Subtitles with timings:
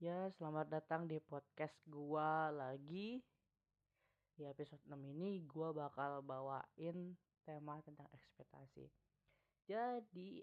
[0.00, 3.20] Ya, selamat datang di podcast gua lagi.
[4.32, 7.12] Di episode 6 ini gua bakal bawain
[7.44, 8.88] tema tentang ekspektasi.
[9.68, 10.40] Jadi,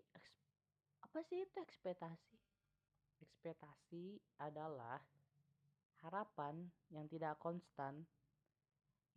[1.02, 2.38] apa sih itu ekspektasi?
[3.26, 5.02] Ekspektasi adalah
[6.06, 8.06] harapan yang tidak konstan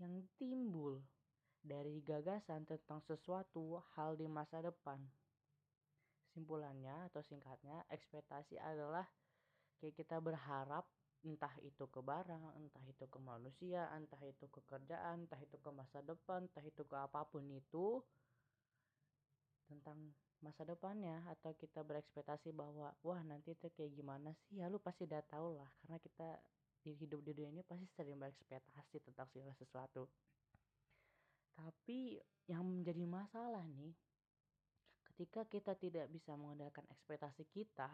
[0.00, 1.04] yang timbul
[1.60, 5.04] dari gagasan tentang sesuatu hal di masa depan.
[6.32, 9.04] Simpulannya atau singkatnya, ekspektasi adalah
[9.80, 10.84] kayak kita berharap
[11.20, 15.70] entah itu ke barang, entah itu ke manusia, entah itu ke kerjaan, entah itu ke
[15.72, 18.00] masa depan, entah itu ke apa pun itu
[19.68, 24.64] tentang masa depannya atau kita berekspektasi bahwa wah nanti itu kayak gimana sih?
[24.64, 26.28] Ya lu pasti udah tahu lah karena kita
[26.80, 30.08] di hidup di dunia ini pasti sering berekspektasi tentang segala sesuatu.
[31.52, 32.16] Tapi
[32.48, 33.92] yang menjadi masalah nih
[35.12, 37.92] ketika kita tidak bisa mengandalkan ekspektasi kita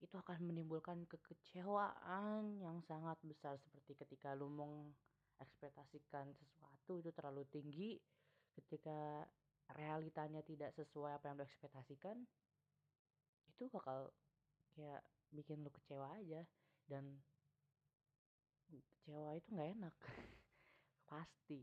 [0.00, 3.60] itu akan menimbulkan kekecewaan yang sangat besar.
[3.60, 8.00] Seperti ketika lu mengekspektasikan sesuatu itu terlalu tinggi
[8.56, 9.28] ketika
[9.76, 12.16] realitanya tidak sesuai apa yang lu ekspektasikan
[13.54, 14.10] itu bakal
[14.74, 16.42] kayak bikin lu kecewa aja.
[16.88, 17.20] Dan
[18.72, 19.94] kecewa itu nggak enak.
[21.10, 21.60] Pasti.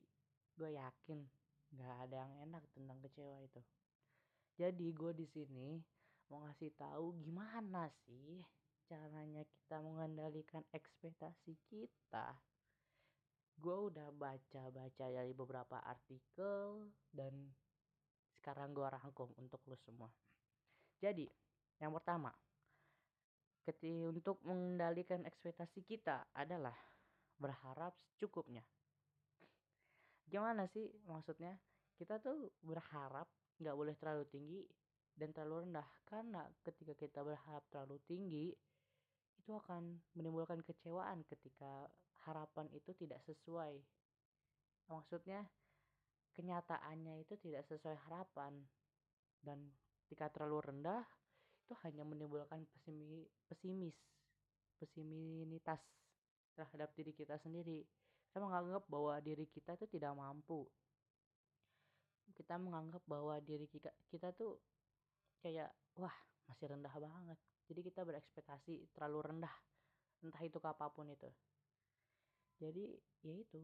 [0.58, 1.26] Gue yakin
[1.74, 3.62] nggak ada yang enak tentang kecewa itu.
[4.58, 5.97] Jadi gue di sini
[6.28, 8.44] mau ngasih tahu gimana sih
[8.88, 12.36] caranya kita mengendalikan ekspektasi kita?
[13.58, 17.34] Gue udah baca-baca dari beberapa artikel dan
[18.38, 20.12] sekarang gue rangkum untuk lo semua.
[21.00, 21.28] Jadi
[21.80, 22.32] yang pertama
[23.68, 26.76] ketika untuk mengendalikan ekspektasi kita adalah
[27.36, 28.64] berharap secukupnya.
[30.28, 31.60] Gimana sih maksudnya?
[32.00, 34.62] Kita tuh berharap nggak boleh terlalu tinggi
[35.18, 35.88] dan terlalu rendah.
[36.06, 38.54] Karena ketika kita berharap terlalu tinggi
[39.42, 41.90] itu akan menimbulkan kecewaan ketika
[42.30, 43.82] harapan itu tidak sesuai.
[44.88, 45.44] Maksudnya
[46.38, 48.54] kenyataannya itu tidak sesuai harapan.
[49.42, 49.74] Dan
[50.06, 51.04] ketika terlalu rendah
[51.68, 53.98] itu hanya menimbulkan pesimi, pesimis
[54.78, 55.82] pesiminitas
[56.54, 57.84] terhadap diri kita sendiri.
[58.30, 60.66] Kita menganggap bahwa diri kita itu tidak mampu.
[62.38, 64.62] Kita menganggap bahwa diri kita kita tuh
[65.48, 66.12] kayak wah
[66.52, 67.40] masih rendah banget.
[67.72, 69.56] Jadi kita berekspektasi terlalu rendah
[70.28, 71.32] entah itu apa pun itu.
[72.60, 73.64] Jadi ya itu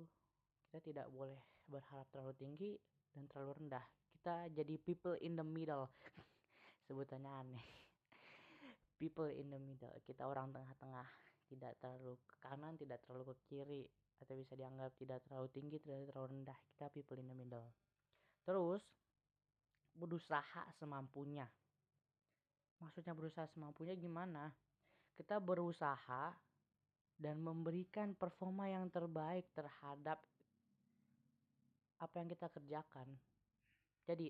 [0.70, 2.72] kita tidak boleh berharap terlalu tinggi
[3.12, 3.84] dan terlalu rendah.
[4.16, 5.92] Kita jadi people in the middle.
[6.88, 7.68] Sebutannya aneh.
[9.00, 9.92] People in the middle.
[10.04, 11.08] Kita orang tengah-tengah.
[11.44, 13.84] Tidak terlalu ke kanan tidak terlalu ke kiri.
[14.24, 16.60] Atau bisa dianggap tidak terlalu tinggi tidak terlalu rendah.
[16.72, 17.68] Kita people in the middle.
[18.48, 18.84] Terus
[19.94, 21.46] berusaha semampunya
[22.84, 24.52] maksudnya berusaha semampunya gimana?
[25.16, 26.36] Kita berusaha
[27.16, 30.20] dan memberikan performa yang terbaik terhadap
[32.04, 33.08] apa yang kita kerjakan.
[34.04, 34.28] Jadi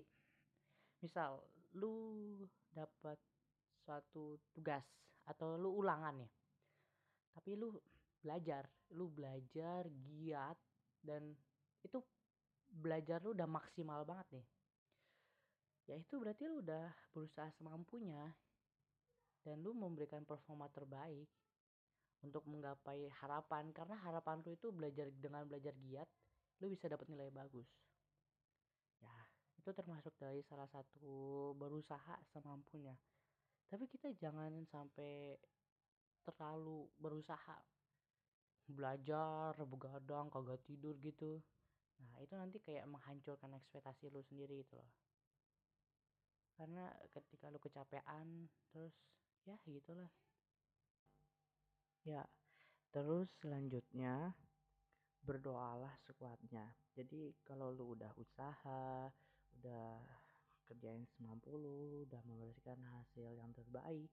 [1.02, 1.42] misal
[1.74, 2.38] lu
[2.70, 3.18] dapat
[3.82, 4.86] suatu tugas
[5.26, 6.30] atau lu ulangan ya
[7.34, 7.74] tapi lu
[8.22, 10.56] belajar lu belajar giat
[11.02, 11.34] dan
[11.82, 11.98] itu
[12.70, 14.46] belajar lu udah maksimal banget nih.
[15.84, 18.32] Ya itu berarti lu udah berusaha semampunya
[19.44, 21.28] dan lu memberikan performa terbaik
[22.24, 26.08] untuk menggapai harapan karena harapan lu itu belajar dengan belajar giat
[26.64, 27.68] lu bisa dapat nilai bagus.
[29.04, 29.12] Ya
[29.60, 32.96] itu termasuk dari salah satu berusaha semampunya.
[33.68, 35.36] Tapi kita jangan sampai
[36.24, 37.60] terlalu berusaha.
[38.64, 41.36] Belajar begadang kagak tidur gitu.
[42.00, 44.88] Nah itu nanti kayak menghancurkan ekspektasi lu sendiri itu loh.
[46.56, 48.94] Karena ketika lu kecapean terus
[49.44, 50.12] ya gitulah.
[52.04, 52.24] Ya
[52.92, 54.36] terus selanjutnya
[55.24, 56.68] berdoalah sekuatnya.
[56.94, 59.08] Jadi kalau lu udah usaha
[59.60, 59.96] udah
[60.64, 64.08] kerjain semampu lu udah memberikan hasil yang terbaik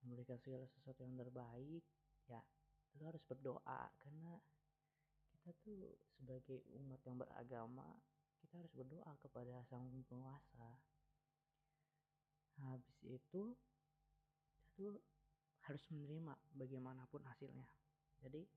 [0.00, 1.84] memberikan segala sesuatu yang terbaik
[2.26, 2.40] ya
[2.98, 3.82] lu harus berdoa.
[4.02, 4.34] Karena
[5.30, 7.86] kita tuh sebagai umat yang beragama
[8.40, 10.70] kita harus berdoa kepada sang penguasa.
[12.60, 13.56] Habis itu
[14.80, 14.96] itu
[15.68, 17.68] harus menerima bagaimanapun hasilnya.
[18.24, 18.48] Jadi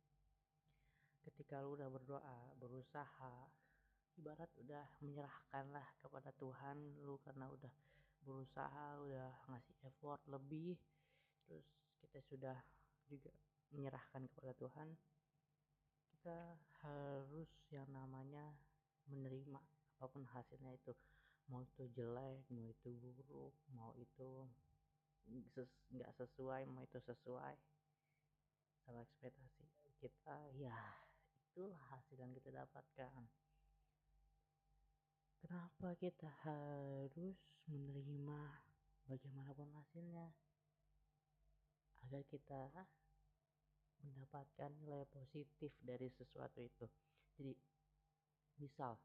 [1.27, 3.51] ketika lu udah berdoa berusaha
[4.15, 7.73] ibarat udah menyerahkan lah kepada Tuhan lu karena udah
[8.23, 10.79] berusaha udah ngasih effort lebih
[11.43, 11.67] terus
[11.99, 12.57] kita sudah
[13.11, 13.31] juga
[13.75, 14.95] menyerahkan kepada Tuhan
[16.07, 16.39] kita
[16.87, 18.55] harus yang namanya
[19.11, 19.59] menerima
[19.99, 20.95] apa pun hasilnya itu.
[21.51, 24.47] Mau itu jelek mau itu buruk mau itu
[25.93, 27.55] nggak sesuai mau itu sesuai
[28.83, 29.63] kalau ekspektasi
[30.03, 30.75] kita ya
[31.53, 33.23] itulah hasil yang kita dapatkan.
[35.39, 37.37] Kenapa kita harus
[37.69, 38.41] menerima
[39.07, 40.27] bagaimanapun hasilnya?
[42.03, 42.73] Agar kita
[44.03, 46.89] mendapatkan nilai positif dari sesuatu itu.
[47.39, 47.53] Jadi
[48.59, 48.99] misal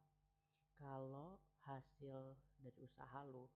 [0.80, 3.46] kalau hasil dari usaha lo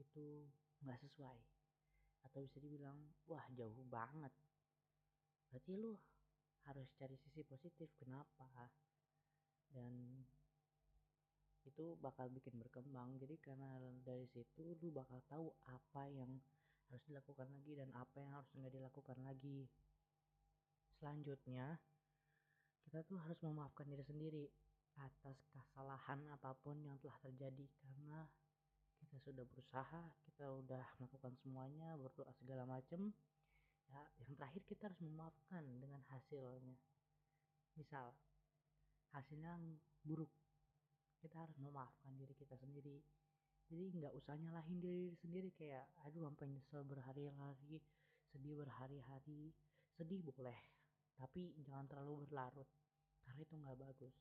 [0.00, 0.46] itu
[0.86, 1.57] nggak sesuai
[2.28, 2.96] atau bisa dibilang
[3.26, 4.30] wah jauh banget.
[5.48, 5.96] Berarti lu
[6.68, 8.68] harus cari sisi positif kenapa?
[9.72, 10.20] Dan
[11.64, 13.16] itu bakal bikin berkembang.
[13.16, 16.28] Jadi karena dari situ lu bakal tahu apa yang
[16.88, 19.68] harus dilakukan lagi dan apa yang harus nggak dilakukan lagi.
[21.00, 21.76] Selanjutnya
[22.88, 24.44] kita tuh harus memaafkan diri sendiri
[24.98, 28.26] atas kesalahan apa pun yang telah terjadi karena
[28.98, 33.10] kita sudah berusaha kita udah melakukan semuanya berdoa segala macem.
[33.88, 36.76] Ya yang terakhir kita harus memaafkan dengan hasilnya.
[37.74, 38.12] Misal
[39.14, 39.56] hasilnya
[40.04, 40.30] buruk.
[41.18, 43.02] Kita harus memaafkan diri kita sendiri.
[43.68, 47.80] Jadi nggak usah nyalahin diri sendiri kayak aduh sampai nyesel berhari-hari
[48.32, 49.52] sedih berhari-hari.
[49.98, 50.78] Sedih boleh
[51.18, 52.70] tapi jangan terlalu berlarut
[53.26, 54.14] karena itu nggak bagus.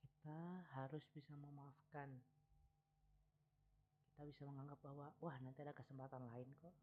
[0.00, 0.40] Kita
[0.76, 2.20] harus bisa memaafkan
[4.20, 6.76] kita bisa menganggap bahwa wah nanti ada kesempatan lain kok.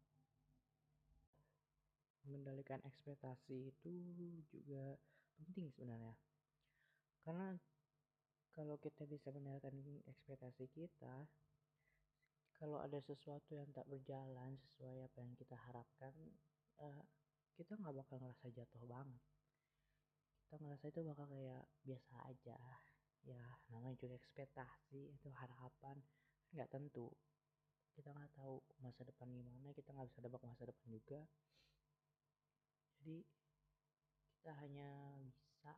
[2.26, 3.94] Mengendalikan ekspektasi itu
[4.50, 4.98] juga
[5.38, 6.18] penting sebenarnya.
[7.22, 7.54] Karena
[8.58, 9.70] kalau kita bisa mengendalikan
[10.10, 11.30] ekspektasi kita
[12.58, 16.10] kalau ada sesuatu yang tak berjalan sesuai apa yang kita harapkan
[16.82, 17.06] uh,
[17.54, 19.22] kita nggak bakal ngerasa jatuh banget.
[20.42, 22.58] Kita ngerasa itu bakal kayak biasa aja.
[23.22, 26.02] Ya namanya juga ekspektasi itu harapan
[26.52, 27.12] nggak tentu.
[27.92, 31.20] Kita nggak tahu masa depan gimana kita nggak bisa nebak masa depan juga.
[32.98, 33.18] Jadi
[34.38, 34.90] kita hanya
[35.26, 35.74] bisa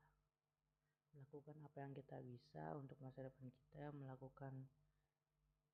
[1.17, 4.69] melakukan apa yang kita bisa untuk masa depan kita melakukan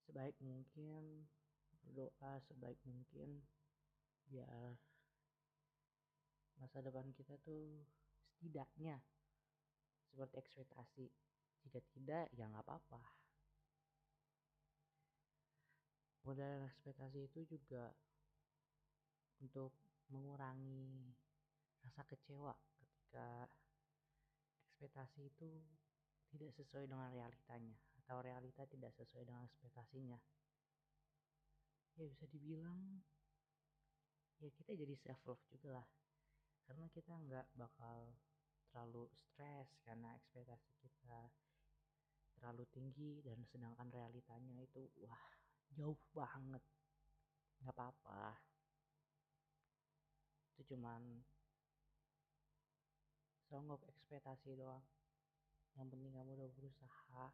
[0.06, 1.26] sebaik mungkin
[1.82, 3.43] berdoa sebaik mungkin
[4.26, 4.78] biar
[6.56, 7.84] masa depan kita tuh
[8.32, 9.02] setidaknya
[10.08, 11.06] seperti ekspektasi.
[11.66, 13.25] Jika tidak ya nggak apa-apa
[16.26, 17.94] modal ekspektasi itu juga
[19.38, 19.70] untuk
[20.11, 21.14] mengurangi
[21.87, 22.50] rasa kecewa
[22.82, 23.46] ketika
[24.67, 25.62] ekspektasi itu
[26.34, 30.19] tidak sesuai dengan realitanya atau realita tidak sesuai dengan ekspektasinya.
[31.94, 33.06] Ya bisa dibilang
[34.43, 35.87] ya kita jadi self love juga lah.
[36.67, 38.19] Karena kita nggak bakal
[38.75, 41.31] terlalu stres karena ekspektasi kita
[42.37, 45.25] terlalu tinggi dan sedangkan realitanya itu wah
[45.76, 46.64] jauh banget.
[47.61, 48.40] Nggak apa-apa.
[50.56, 51.20] Itu cuman
[53.46, 54.82] songok ekspektasi doang.
[55.76, 57.25] Yang penting kamu udah berusaha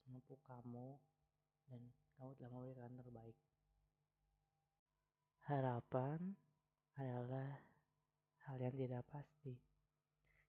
[0.00, 0.96] semampu kamu
[1.68, 1.82] dan
[2.16, 3.38] kamu telah memberikan terbaik.
[5.44, 6.34] Harapan
[6.96, 7.60] adalah
[8.48, 9.54] hal yang tidak pasti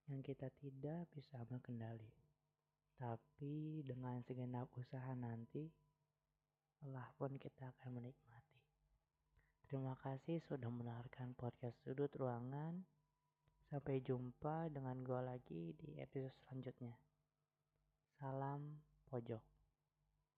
[0.09, 2.11] yang kita tidak bisa mengendali.
[2.99, 5.71] Tapi dengan segenap usaha nanti
[6.81, 8.61] Allah pun kita akan menikmati.
[9.69, 12.81] Terima kasih sudah mendengarkan podcast sudut ruangan.
[13.69, 16.97] Sampai jumpa dengan gue lagi di episode selanjutnya.
[18.19, 19.50] Salam pojok.